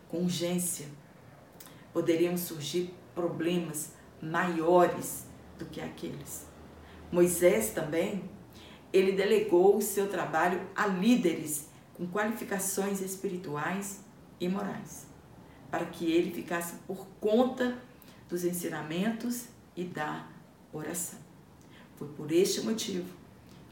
[0.09, 0.87] com urgência,
[1.93, 5.25] poderiam surgir problemas maiores
[5.57, 6.45] do que aqueles.
[7.11, 8.29] Moisés também,
[8.91, 13.99] ele delegou o seu trabalho a líderes com qualificações espirituais
[14.39, 15.07] e morais,
[15.69, 17.77] para que ele ficasse por conta
[18.27, 20.27] dos ensinamentos e da
[20.71, 21.19] oração.
[21.97, 23.07] Foi por este motivo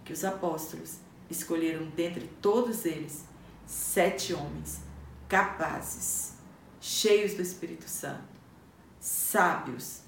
[0.03, 3.25] que os apóstolos escolheram dentre todos eles
[3.67, 4.81] sete homens
[5.27, 6.35] capazes,
[6.79, 8.23] cheios do Espírito Santo,
[8.99, 10.01] sábios,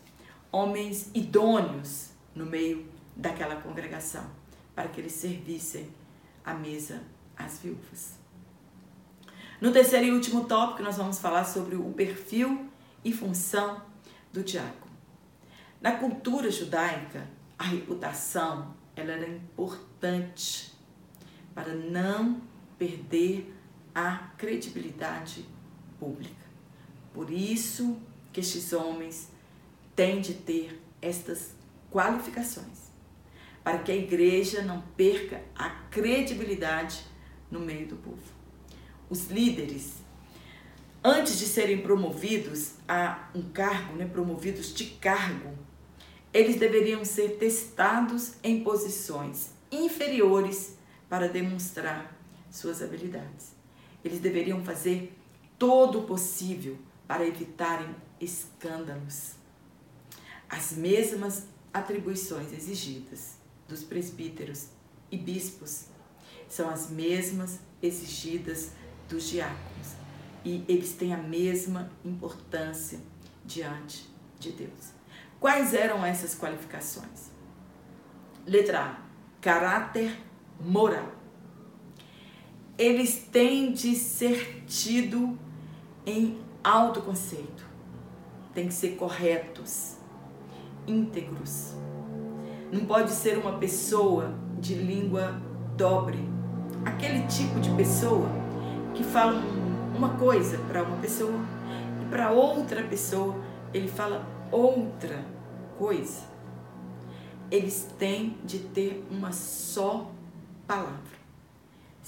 [0.51, 4.25] homens idôneos no meio daquela congregação,
[4.73, 5.93] para que eles servissem
[6.43, 7.03] à mesa
[7.35, 8.17] às viúvas.
[9.59, 12.69] No terceiro e último tópico, nós vamos falar sobre o perfil
[13.03, 13.81] e função
[14.31, 14.89] do diácono.
[15.81, 20.73] Na cultura judaica, a reputação ela era importante
[21.53, 22.41] para não
[22.79, 23.53] perder
[23.93, 25.45] a credibilidade
[25.99, 26.47] pública.
[27.13, 29.29] Por isso que estes homens
[29.95, 31.53] têm de ter estas
[31.91, 32.89] qualificações,
[33.63, 37.03] para que a igreja não perca a credibilidade
[37.51, 38.39] no meio do povo.
[39.09, 39.95] Os líderes,
[41.03, 45.57] antes de serem promovidos a um cargo, né, promovidos de cargo,
[46.31, 50.77] eles deveriam ser testados em posições inferiores
[51.09, 52.18] para demonstrar
[52.49, 53.55] suas habilidades.
[54.03, 55.15] Eles deveriam fazer
[55.57, 59.33] todo o possível para evitarem escândalos.
[60.49, 64.67] As mesmas atribuições exigidas dos presbíteros
[65.11, 65.85] e bispos
[66.47, 68.71] são as mesmas exigidas
[69.07, 69.93] dos diáconos
[70.43, 72.99] e eles têm a mesma importância
[73.45, 74.09] diante
[74.39, 74.93] de Deus.
[75.39, 77.31] Quais eram essas qualificações?
[78.45, 79.01] Letra A:
[79.41, 80.17] caráter
[80.59, 81.18] moral.
[82.79, 85.37] Eles têm de ser tido
[86.05, 87.65] em autoconceito.
[88.53, 89.97] Tem que ser corretos,
[90.87, 91.73] íntegros.
[92.71, 95.41] Não pode ser uma pessoa de língua
[95.75, 96.23] dobre.
[96.85, 98.29] Aquele tipo de pessoa
[98.95, 99.43] que fala
[99.93, 101.37] uma coisa para uma pessoa
[102.01, 103.35] e para outra pessoa
[103.73, 105.25] ele fala outra
[105.77, 106.21] coisa.
[107.51, 110.09] Eles têm de ter uma só
[110.65, 111.18] palavra.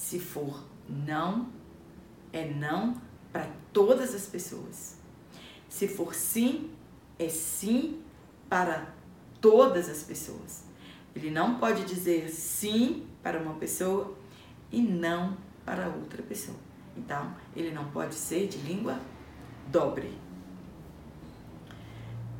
[0.01, 1.47] Se for não,
[2.33, 2.99] é não
[3.31, 4.97] para todas as pessoas.
[5.69, 6.71] Se for sim,
[7.19, 8.01] é sim
[8.49, 8.95] para
[9.39, 10.63] todas as pessoas.
[11.15, 14.17] Ele não pode dizer sim para uma pessoa
[14.71, 16.57] e não para outra pessoa.
[16.97, 18.99] Então, ele não pode ser de língua
[19.67, 20.17] dobre.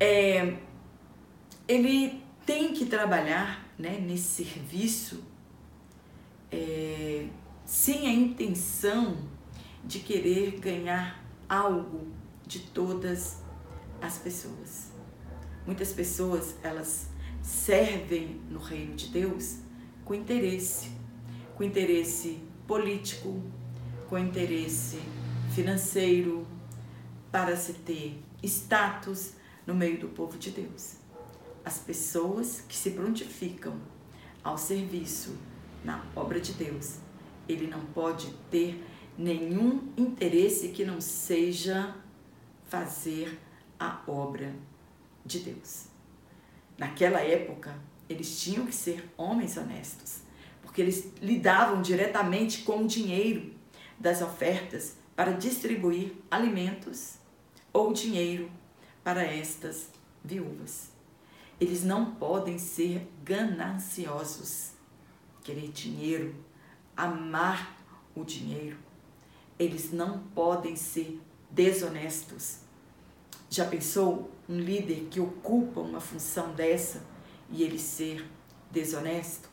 [0.00, 0.58] É,
[1.68, 5.22] ele tem que trabalhar né, nesse serviço
[6.50, 7.28] é,
[7.72, 9.16] sem a intenção
[9.82, 12.06] de querer ganhar algo
[12.46, 13.38] de todas
[13.98, 14.92] as pessoas.
[15.64, 17.08] Muitas pessoas, elas
[17.40, 19.56] servem no reino de Deus
[20.04, 20.90] com interesse,
[21.56, 23.42] com interesse político,
[24.06, 25.00] com interesse
[25.54, 26.46] financeiro,
[27.30, 29.32] para se ter status
[29.66, 30.96] no meio do povo de Deus.
[31.64, 33.80] As pessoas que se prontificam
[34.44, 35.34] ao serviço
[35.82, 36.98] na obra de Deus,
[37.52, 38.82] ele não pode ter
[39.16, 41.94] nenhum interesse que não seja
[42.64, 43.38] fazer
[43.78, 44.54] a obra
[45.24, 45.86] de Deus.
[46.78, 50.22] Naquela época, eles tinham que ser homens honestos,
[50.62, 53.52] porque eles lidavam diretamente com o dinheiro
[53.98, 57.16] das ofertas para distribuir alimentos
[57.72, 58.50] ou dinheiro
[59.04, 59.88] para estas
[60.24, 60.90] viúvas.
[61.60, 64.72] Eles não podem ser gananciosos,
[65.44, 66.34] querer dinheiro,
[66.96, 67.76] amar
[68.14, 68.76] o dinheiro.
[69.58, 72.58] Eles não podem ser desonestos.
[73.48, 77.02] Já pensou um líder que ocupa uma função dessa
[77.50, 78.26] e ele ser
[78.70, 79.50] desonesto?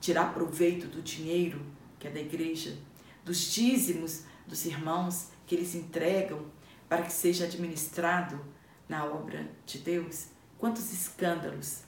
[0.00, 1.60] Tirar proveito do dinheiro
[1.98, 2.78] que é da igreja,
[3.24, 6.46] dos dízimos dos irmãos que eles entregam
[6.88, 8.40] para que seja administrado
[8.88, 10.28] na obra de Deus?
[10.58, 11.82] Quantos escândalos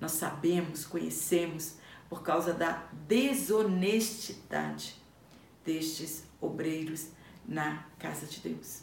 [0.00, 1.76] nós sabemos, conhecemos
[2.08, 4.96] por causa da desonestidade
[5.64, 7.08] destes obreiros
[7.46, 8.82] na casa de Deus.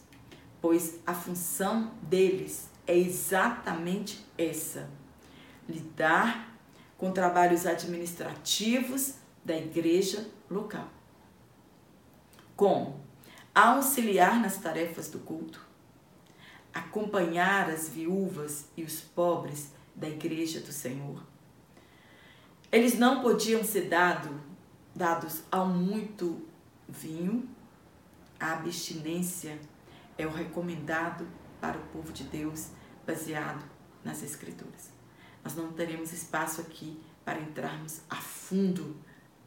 [0.61, 4.89] Pois a função deles é exatamente essa:
[5.67, 6.57] lidar
[6.97, 10.87] com trabalhos administrativos da igreja local.
[12.55, 13.01] Como
[13.55, 15.65] auxiliar nas tarefas do culto,
[16.73, 21.30] acompanhar as viúvas e os pobres da igreja do Senhor.
[22.71, 24.41] Eles não podiam ser dado,
[24.95, 26.41] dados ao muito
[26.87, 27.49] vinho.
[28.39, 29.59] A abstinência
[30.17, 31.27] é o recomendado
[31.59, 32.69] para o povo de Deus,
[33.05, 33.63] baseado
[34.03, 34.91] nas Escrituras.
[35.43, 38.95] Nós não teremos espaço aqui para entrarmos a fundo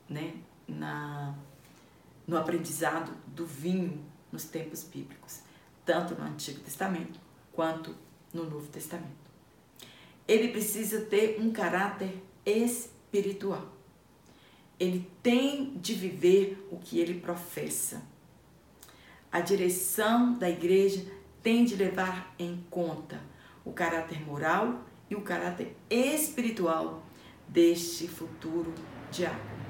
[0.09, 0.35] né,
[0.67, 1.35] na,
[2.27, 5.43] no aprendizado do vinho nos tempos bíblicos
[5.85, 7.21] tanto no Antigo Testamento
[7.53, 7.95] quanto
[8.33, 9.13] no Novo Testamento.
[10.27, 12.94] Ele precisa ter um caráter espiritual.
[14.79, 18.03] Ele tem de viver o que ele professa.
[19.31, 21.05] A direção da igreja
[21.43, 23.21] tem de levar em conta
[23.65, 27.03] o caráter moral e o caráter espiritual
[27.49, 28.73] deste futuro
[29.11, 29.65] diácono.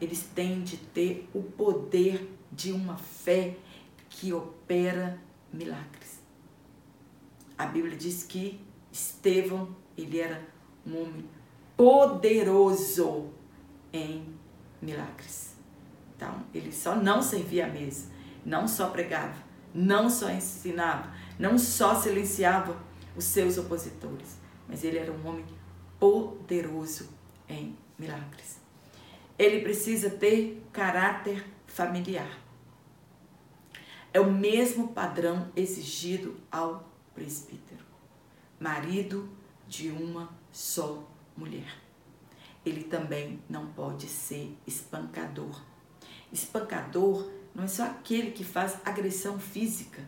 [0.00, 3.56] Eles têm de ter o poder de uma fé
[4.08, 5.18] que opera
[5.52, 6.22] milagres.
[7.56, 8.60] A Bíblia diz que
[8.92, 10.46] Estevão, ele era
[10.86, 11.24] um homem
[11.76, 13.30] poderoso
[13.92, 14.34] em
[14.80, 15.54] milagres.
[16.16, 18.10] Então, ele só não servia a mesa,
[18.44, 19.36] não só pregava,
[19.74, 22.76] não só ensinava, não só silenciava
[23.16, 25.44] os seus opositores, mas ele era um homem
[25.98, 27.08] poderoso
[27.48, 28.58] em milagres.
[29.38, 32.38] Ele precisa ter caráter familiar.
[34.12, 37.84] É o mesmo padrão exigido ao presbítero,
[38.60, 39.28] marido
[39.66, 41.02] de uma só
[41.36, 41.78] mulher.
[42.64, 45.62] Ele também não pode ser espancador.
[46.32, 50.02] Espancador não é só aquele que faz agressão física.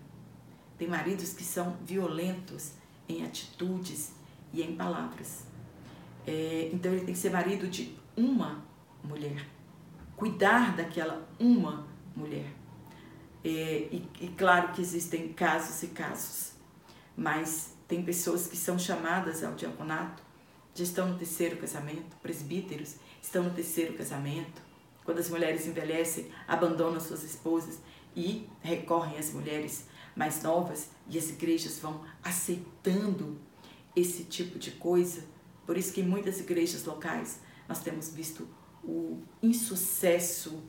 [0.78, 2.72] Tem maridos que são violentos
[3.08, 4.12] em atitudes
[4.52, 5.44] e em palavras.
[6.26, 8.64] É, então ele tem que ser marido de uma
[9.04, 9.46] mulher.
[10.16, 12.52] Cuidar daquela uma mulher.
[13.44, 16.54] É, e, e claro que existem casos e casos,
[17.16, 20.22] mas tem pessoas que são chamadas ao diaconato,
[20.76, 24.60] já estão no terceiro casamento, presbíteros estão no terceiro casamento.
[25.04, 27.78] Quando as mulheres envelhecem, abandonam suas esposas
[28.14, 33.38] e recorrem às mulheres mais novas e as igrejas vão aceitando
[33.94, 35.24] esse tipo de coisa.
[35.64, 38.46] Por isso que em muitas igrejas locais nós temos visto
[38.84, 40.62] o insucesso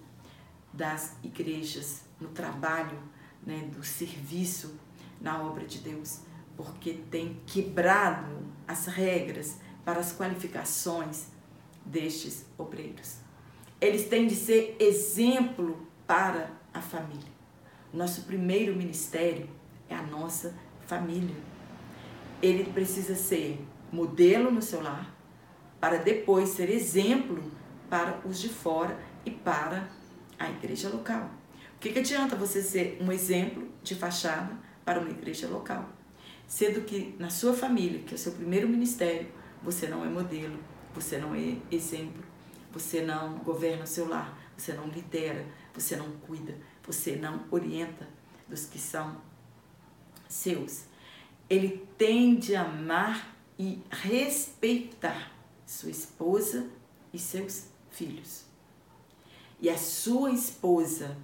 [0.71, 2.97] das igrejas no trabalho,
[3.45, 4.79] né, do serviço
[5.19, 6.19] na obra de Deus,
[6.55, 9.57] porque tem quebrado as regras
[9.87, 11.27] para as qualificações
[11.85, 13.19] destes obreiros.
[13.79, 17.31] Eles têm de ser exemplo para a família.
[17.93, 19.49] Nosso primeiro ministério
[19.87, 20.53] é a nossa
[20.85, 21.37] família.
[22.41, 25.15] Ele precisa ser modelo no seu lar,
[25.79, 27.41] para depois ser exemplo
[27.89, 29.87] para os de fora e para
[30.37, 31.31] a igreja local.
[31.77, 34.51] O que, que adianta você ser um exemplo de fachada
[34.83, 35.87] para uma igreja local?
[36.45, 40.59] Sendo que na sua família, que é o seu primeiro ministério, você não é modelo,
[40.93, 42.23] você não é exemplo,
[42.71, 48.07] você não governa o seu lar, você não lidera, você não cuida, você não orienta
[48.47, 49.21] dos que são
[50.27, 50.85] seus.
[51.49, 55.31] Ele tem de amar e respeitar
[55.65, 56.69] sua esposa
[57.13, 58.45] e seus filhos.
[59.59, 61.17] E a sua esposa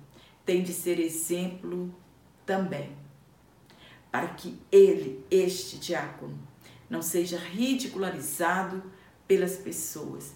[0.45, 1.93] tem de ser exemplo
[2.45, 2.95] também,
[4.11, 6.38] para que ele, este diácono,
[6.94, 8.84] não seja ridicularizado
[9.28, 10.32] pelas pessoas,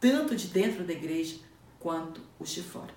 [0.00, 1.36] tanto de dentro da igreja
[1.78, 2.94] quanto os de fora.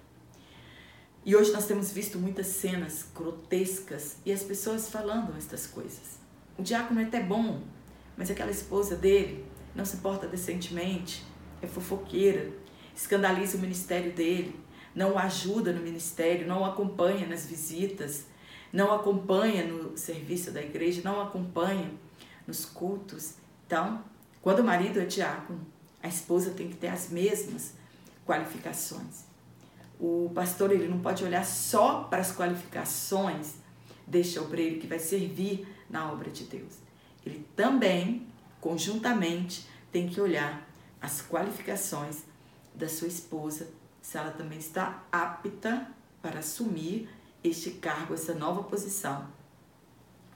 [1.25, 6.17] E hoje nós temos visto muitas cenas grotescas e as pessoas falando estas coisas.
[6.57, 7.61] O diácono é até bom,
[8.15, 9.43] mas aquela esposa dele
[9.75, 11.25] não se porta decentemente,
[11.61, 12.51] é fofoqueira,
[12.95, 14.55] escandaliza o ministério dele,
[14.95, 18.27] não o ajuda no ministério, não o acompanha nas visitas,
[18.71, 21.91] não acompanha no serviço da igreja, não acompanha
[22.47, 23.35] nos cultos.
[23.65, 24.03] Então,
[24.41, 25.65] quando o marido é diácono,
[26.01, 27.73] a esposa tem que ter as mesmas
[28.25, 29.23] qualificações.
[29.99, 33.53] O pastor ele não pode olhar só para as qualificações
[34.05, 36.73] deste obreiro que vai servir na obra de Deus.
[37.25, 38.27] Ele também,
[38.59, 40.67] conjuntamente, tem que olhar
[41.01, 42.23] as qualificações
[42.75, 43.69] da sua esposa,
[44.01, 45.87] se ela também está apta
[46.21, 47.09] para assumir
[47.43, 49.27] este cargo, essa nova posição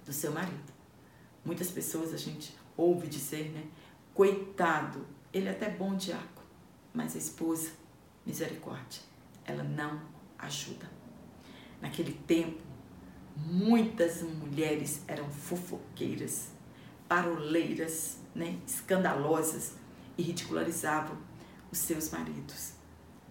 [0.05, 0.76] do seu marido.
[1.47, 3.63] Muitas pessoas a gente ouve dizer, né?
[4.13, 6.45] Coitado, ele é até bom diácono,
[6.93, 7.69] mas a esposa,
[8.25, 9.01] misericórdia,
[9.45, 10.01] ela não
[10.37, 10.91] ajuda.
[11.81, 12.61] Naquele tempo,
[13.33, 16.49] muitas mulheres eram fofoqueiras,
[17.07, 18.59] paroleiras, né?
[18.67, 19.75] escandalosas
[20.17, 21.17] e ridicularizavam
[21.71, 22.73] os seus maridos.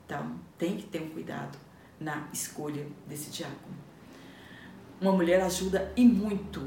[0.06, 1.58] Então, tem que ter um cuidado
[2.00, 3.76] na escolha desse diácono.
[5.02, 6.66] Uma mulher ajuda e muito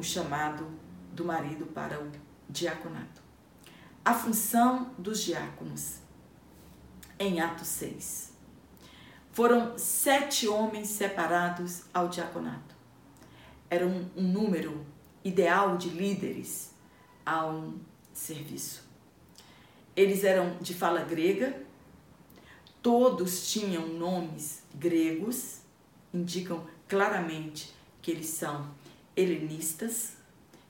[0.00, 0.66] o chamado
[1.12, 2.10] do marido para o
[2.48, 3.20] diaconato.
[4.02, 5.98] A função dos diáconos
[7.18, 8.32] em Atos 6.
[9.30, 12.74] Foram sete homens separados ao diaconato.
[13.68, 14.86] Era um, um número
[15.22, 16.74] ideal de líderes
[17.24, 17.74] ao
[18.14, 18.82] serviço.
[19.94, 21.62] Eles eram de fala grega,
[22.80, 25.60] todos tinham nomes gregos,
[26.12, 28.79] indicam claramente que eles são
[29.16, 30.14] helenistas.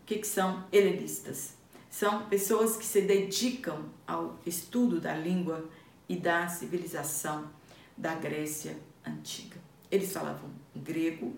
[0.03, 1.55] O que, que são helenistas?
[1.89, 5.69] São pessoas que se dedicam ao estudo da língua
[6.09, 7.51] e da civilização
[7.97, 9.57] da Grécia antiga.
[9.91, 11.35] Eles falavam grego,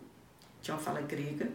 [0.60, 1.50] tinham fala grega,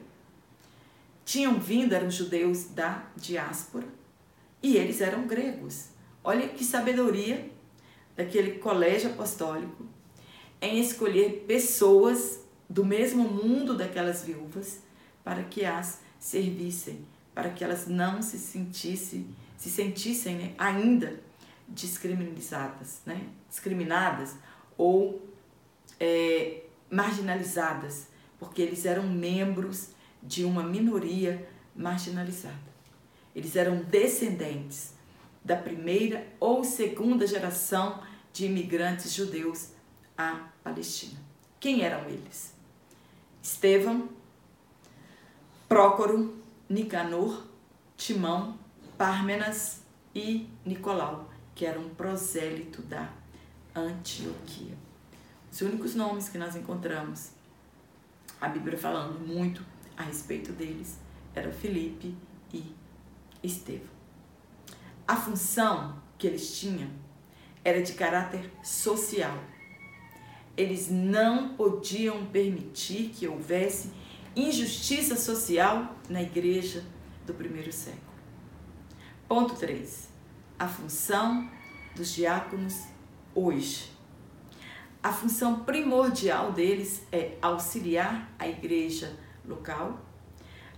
[1.24, 3.88] tinham vindo, eram judeus da diáspora
[4.62, 5.90] e eles eram gregos.
[6.24, 7.50] Olha que sabedoria
[8.16, 9.86] daquele colégio apostólico
[10.62, 12.40] em escolher pessoas
[12.70, 14.80] do mesmo mundo daquelas viúvas
[15.28, 17.06] para que as servissem,
[17.36, 21.20] para que elas não se sentissem, se sentissem né, ainda
[21.68, 24.38] discriminadas, né, discriminadas
[24.78, 25.22] ou
[26.00, 28.08] é, marginalizadas,
[28.40, 29.90] porque eles eram membros
[30.24, 32.56] de uma minoria marginalizada.
[33.36, 34.94] Eles eram descendentes
[35.44, 38.02] da primeira ou segunda geração
[38.32, 39.72] de imigrantes judeus
[40.18, 41.20] à Palestina.
[41.60, 42.54] Quem eram eles?
[43.44, 44.16] Estevão,
[45.68, 46.34] Prócoro,
[46.70, 47.46] Nicanor,
[47.98, 48.58] Timão,
[48.98, 49.82] Pármenas
[50.16, 53.12] e Nicolau, que era um prosélito da
[53.76, 54.78] Antioquia.
[55.52, 57.32] Os únicos nomes que nós encontramos,
[58.40, 59.62] a Bíblia falando muito
[59.98, 61.00] a respeito deles,
[61.36, 62.16] era Felipe
[62.54, 62.74] e
[63.44, 63.90] Estevão.
[65.06, 66.90] A função que eles tinham
[67.64, 69.38] era de caráter social.
[70.56, 73.92] Eles não podiam permitir que houvesse
[74.38, 76.86] injustiça social na igreja
[77.26, 78.02] do primeiro século.
[79.28, 80.10] Ponto 3.
[80.60, 81.50] A função
[81.96, 82.84] dos diáconos
[83.34, 83.92] hoje.
[85.02, 90.00] A função primordial deles é auxiliar a igreja local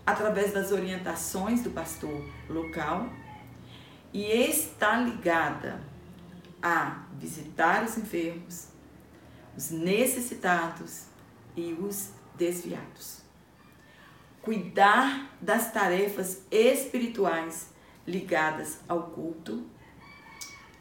[0.06, 3.10] através das orientações do pastor local
[4.14, 5.82] e está ligada
[6.62, 8.70] a visitar os enfermos,
[9.58, 11.08] os necessitados
[11.56, 13.19] e os desviados.
[14.42, 17.74] Cuidar das tarefas espirituais
[18.08, 19.66] ligadas ao culto,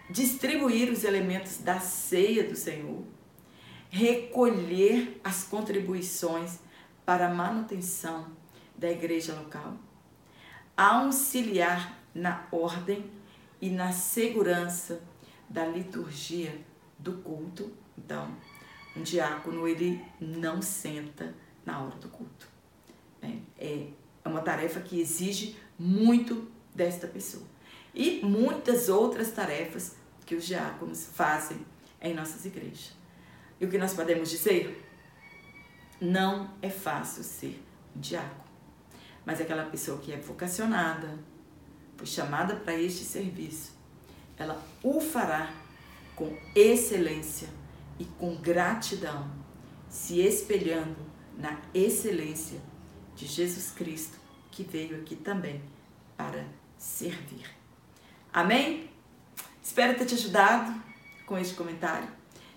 [0.09, 3.05] distribuir os elementos da ceia do Senhor,
[3.91, 6.61] recolher as contribuições
[7.05, 8.29] para a manutenção
[8.77, 9.77] da igreja local,
[10.77, 13.11] auxiliar na ordem
[13.61, 15.03] e na segurança
[15.49, 16.59] da liturgia
[16.99, 17.73] do culto.
[17.97, 18.35] Então,
[18.97, 21.35] um diácono ele não senta
[21.65, 22.48] na hora do culto.
[23.23, 23.87] É,
[24.25, 27.45] é uma tarefa que exige muito desta pessoa.
[27.95, 31.59] E muitas outras tarefas que os diáconos fazem
[32.01, 32.93] em nossas igrejas.
[33.61, 34.87] E o que nós podemos dizer?
[36.01, 37.61] Não é fácil ser
[37.97, 38.45] diácono,
[39.27, 41.19] mas aquela pessoa que é vocacionada,
[41.97, 43.77] foi chamada para este serviço,
[44.37, 45.53] ela o fará
[46.15, 47.49] com excelência
[47.99, 49.29] e com gratidão,
[49.89, 50.97] se espelhando
[51.37, 52.61] na excelência
[53.19, 54.17] de Jesus Cristo,
[54.49, 55.61] que veio aqui também
[56.17, 56.45] para
[56.79, 57.45] servir.
[58.33, 58.89] Amém?
[59.61, 60.81] Espero ter te ajudado
[61.27, 62.09] com este comentário.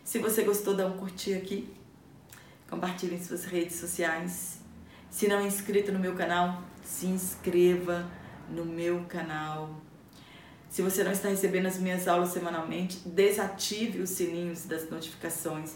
[0.03, 1.67] Se você gostou, dá um curtir aqui.
[2.69, 4.59] Compartilhe em suas redes sociais.
[5.09, 8.09] Se não é inscrito no meu canal, se inscreva
[8.47, 9.81] no meu canal.
[10.69, 15.73] Se você não está recebendo as minhas aulas semanalmente, desative os sininhos das notificações.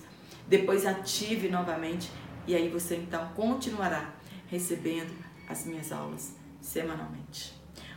[0.47, 2.11] Depois ative novamente
[2.47, 4.14] e aí você então continuará
[4.47, 5.13] recebendo
[5.47, 7.53] as minhas aulas semanalmente.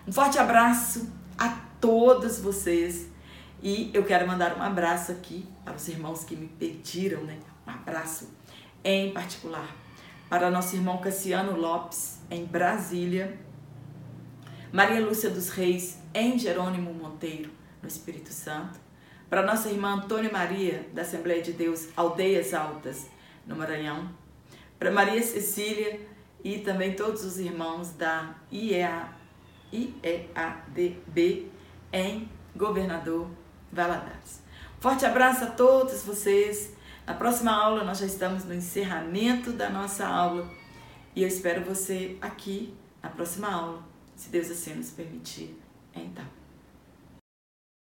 [0.07, 1.49] Um forte abraço a
[1.81, 3.09] todos vocês
[3.63, 7.39] e eu quero mandar um abraço aqui para os irmãos que me pediram, né?
[7.67, 8.31] Um abraço
[8.85, 9.69] em particular
[10.29, 13.39] para nosso irmão Cassiano Lopes em Brasília
[14.71, 18.79] Maria Lúcia dos Reis, em Jerônimo Monteiro, no Espírito Santo.
[19.31, 23.07] Para nossa irmã Antônia Maria, da Assembleia de Deus, Aldeias Altas,
[23.47, 24.11] no Maranhão.
[24.79, 26.01] Para Maria Cecília
[26.49, 29.11] e também todos os irmãos da IEA,
[29.71, 31.53] IEADB,
[31.93, 32.27] em
[32.57, 33.29] Governador
[33.71, 34.41] Valadares.
[34.81, 36.73] Forte abraço a todos vocês.
[37.07, 40.51] Na próxima aula, nós já estamos no encerramento da nossa aula
[41.15, 43.83] e eu espero você aqui na próxima aula
[44.17, 45.55] se Deus assim nos permitir,
[45.95, 46.38] então.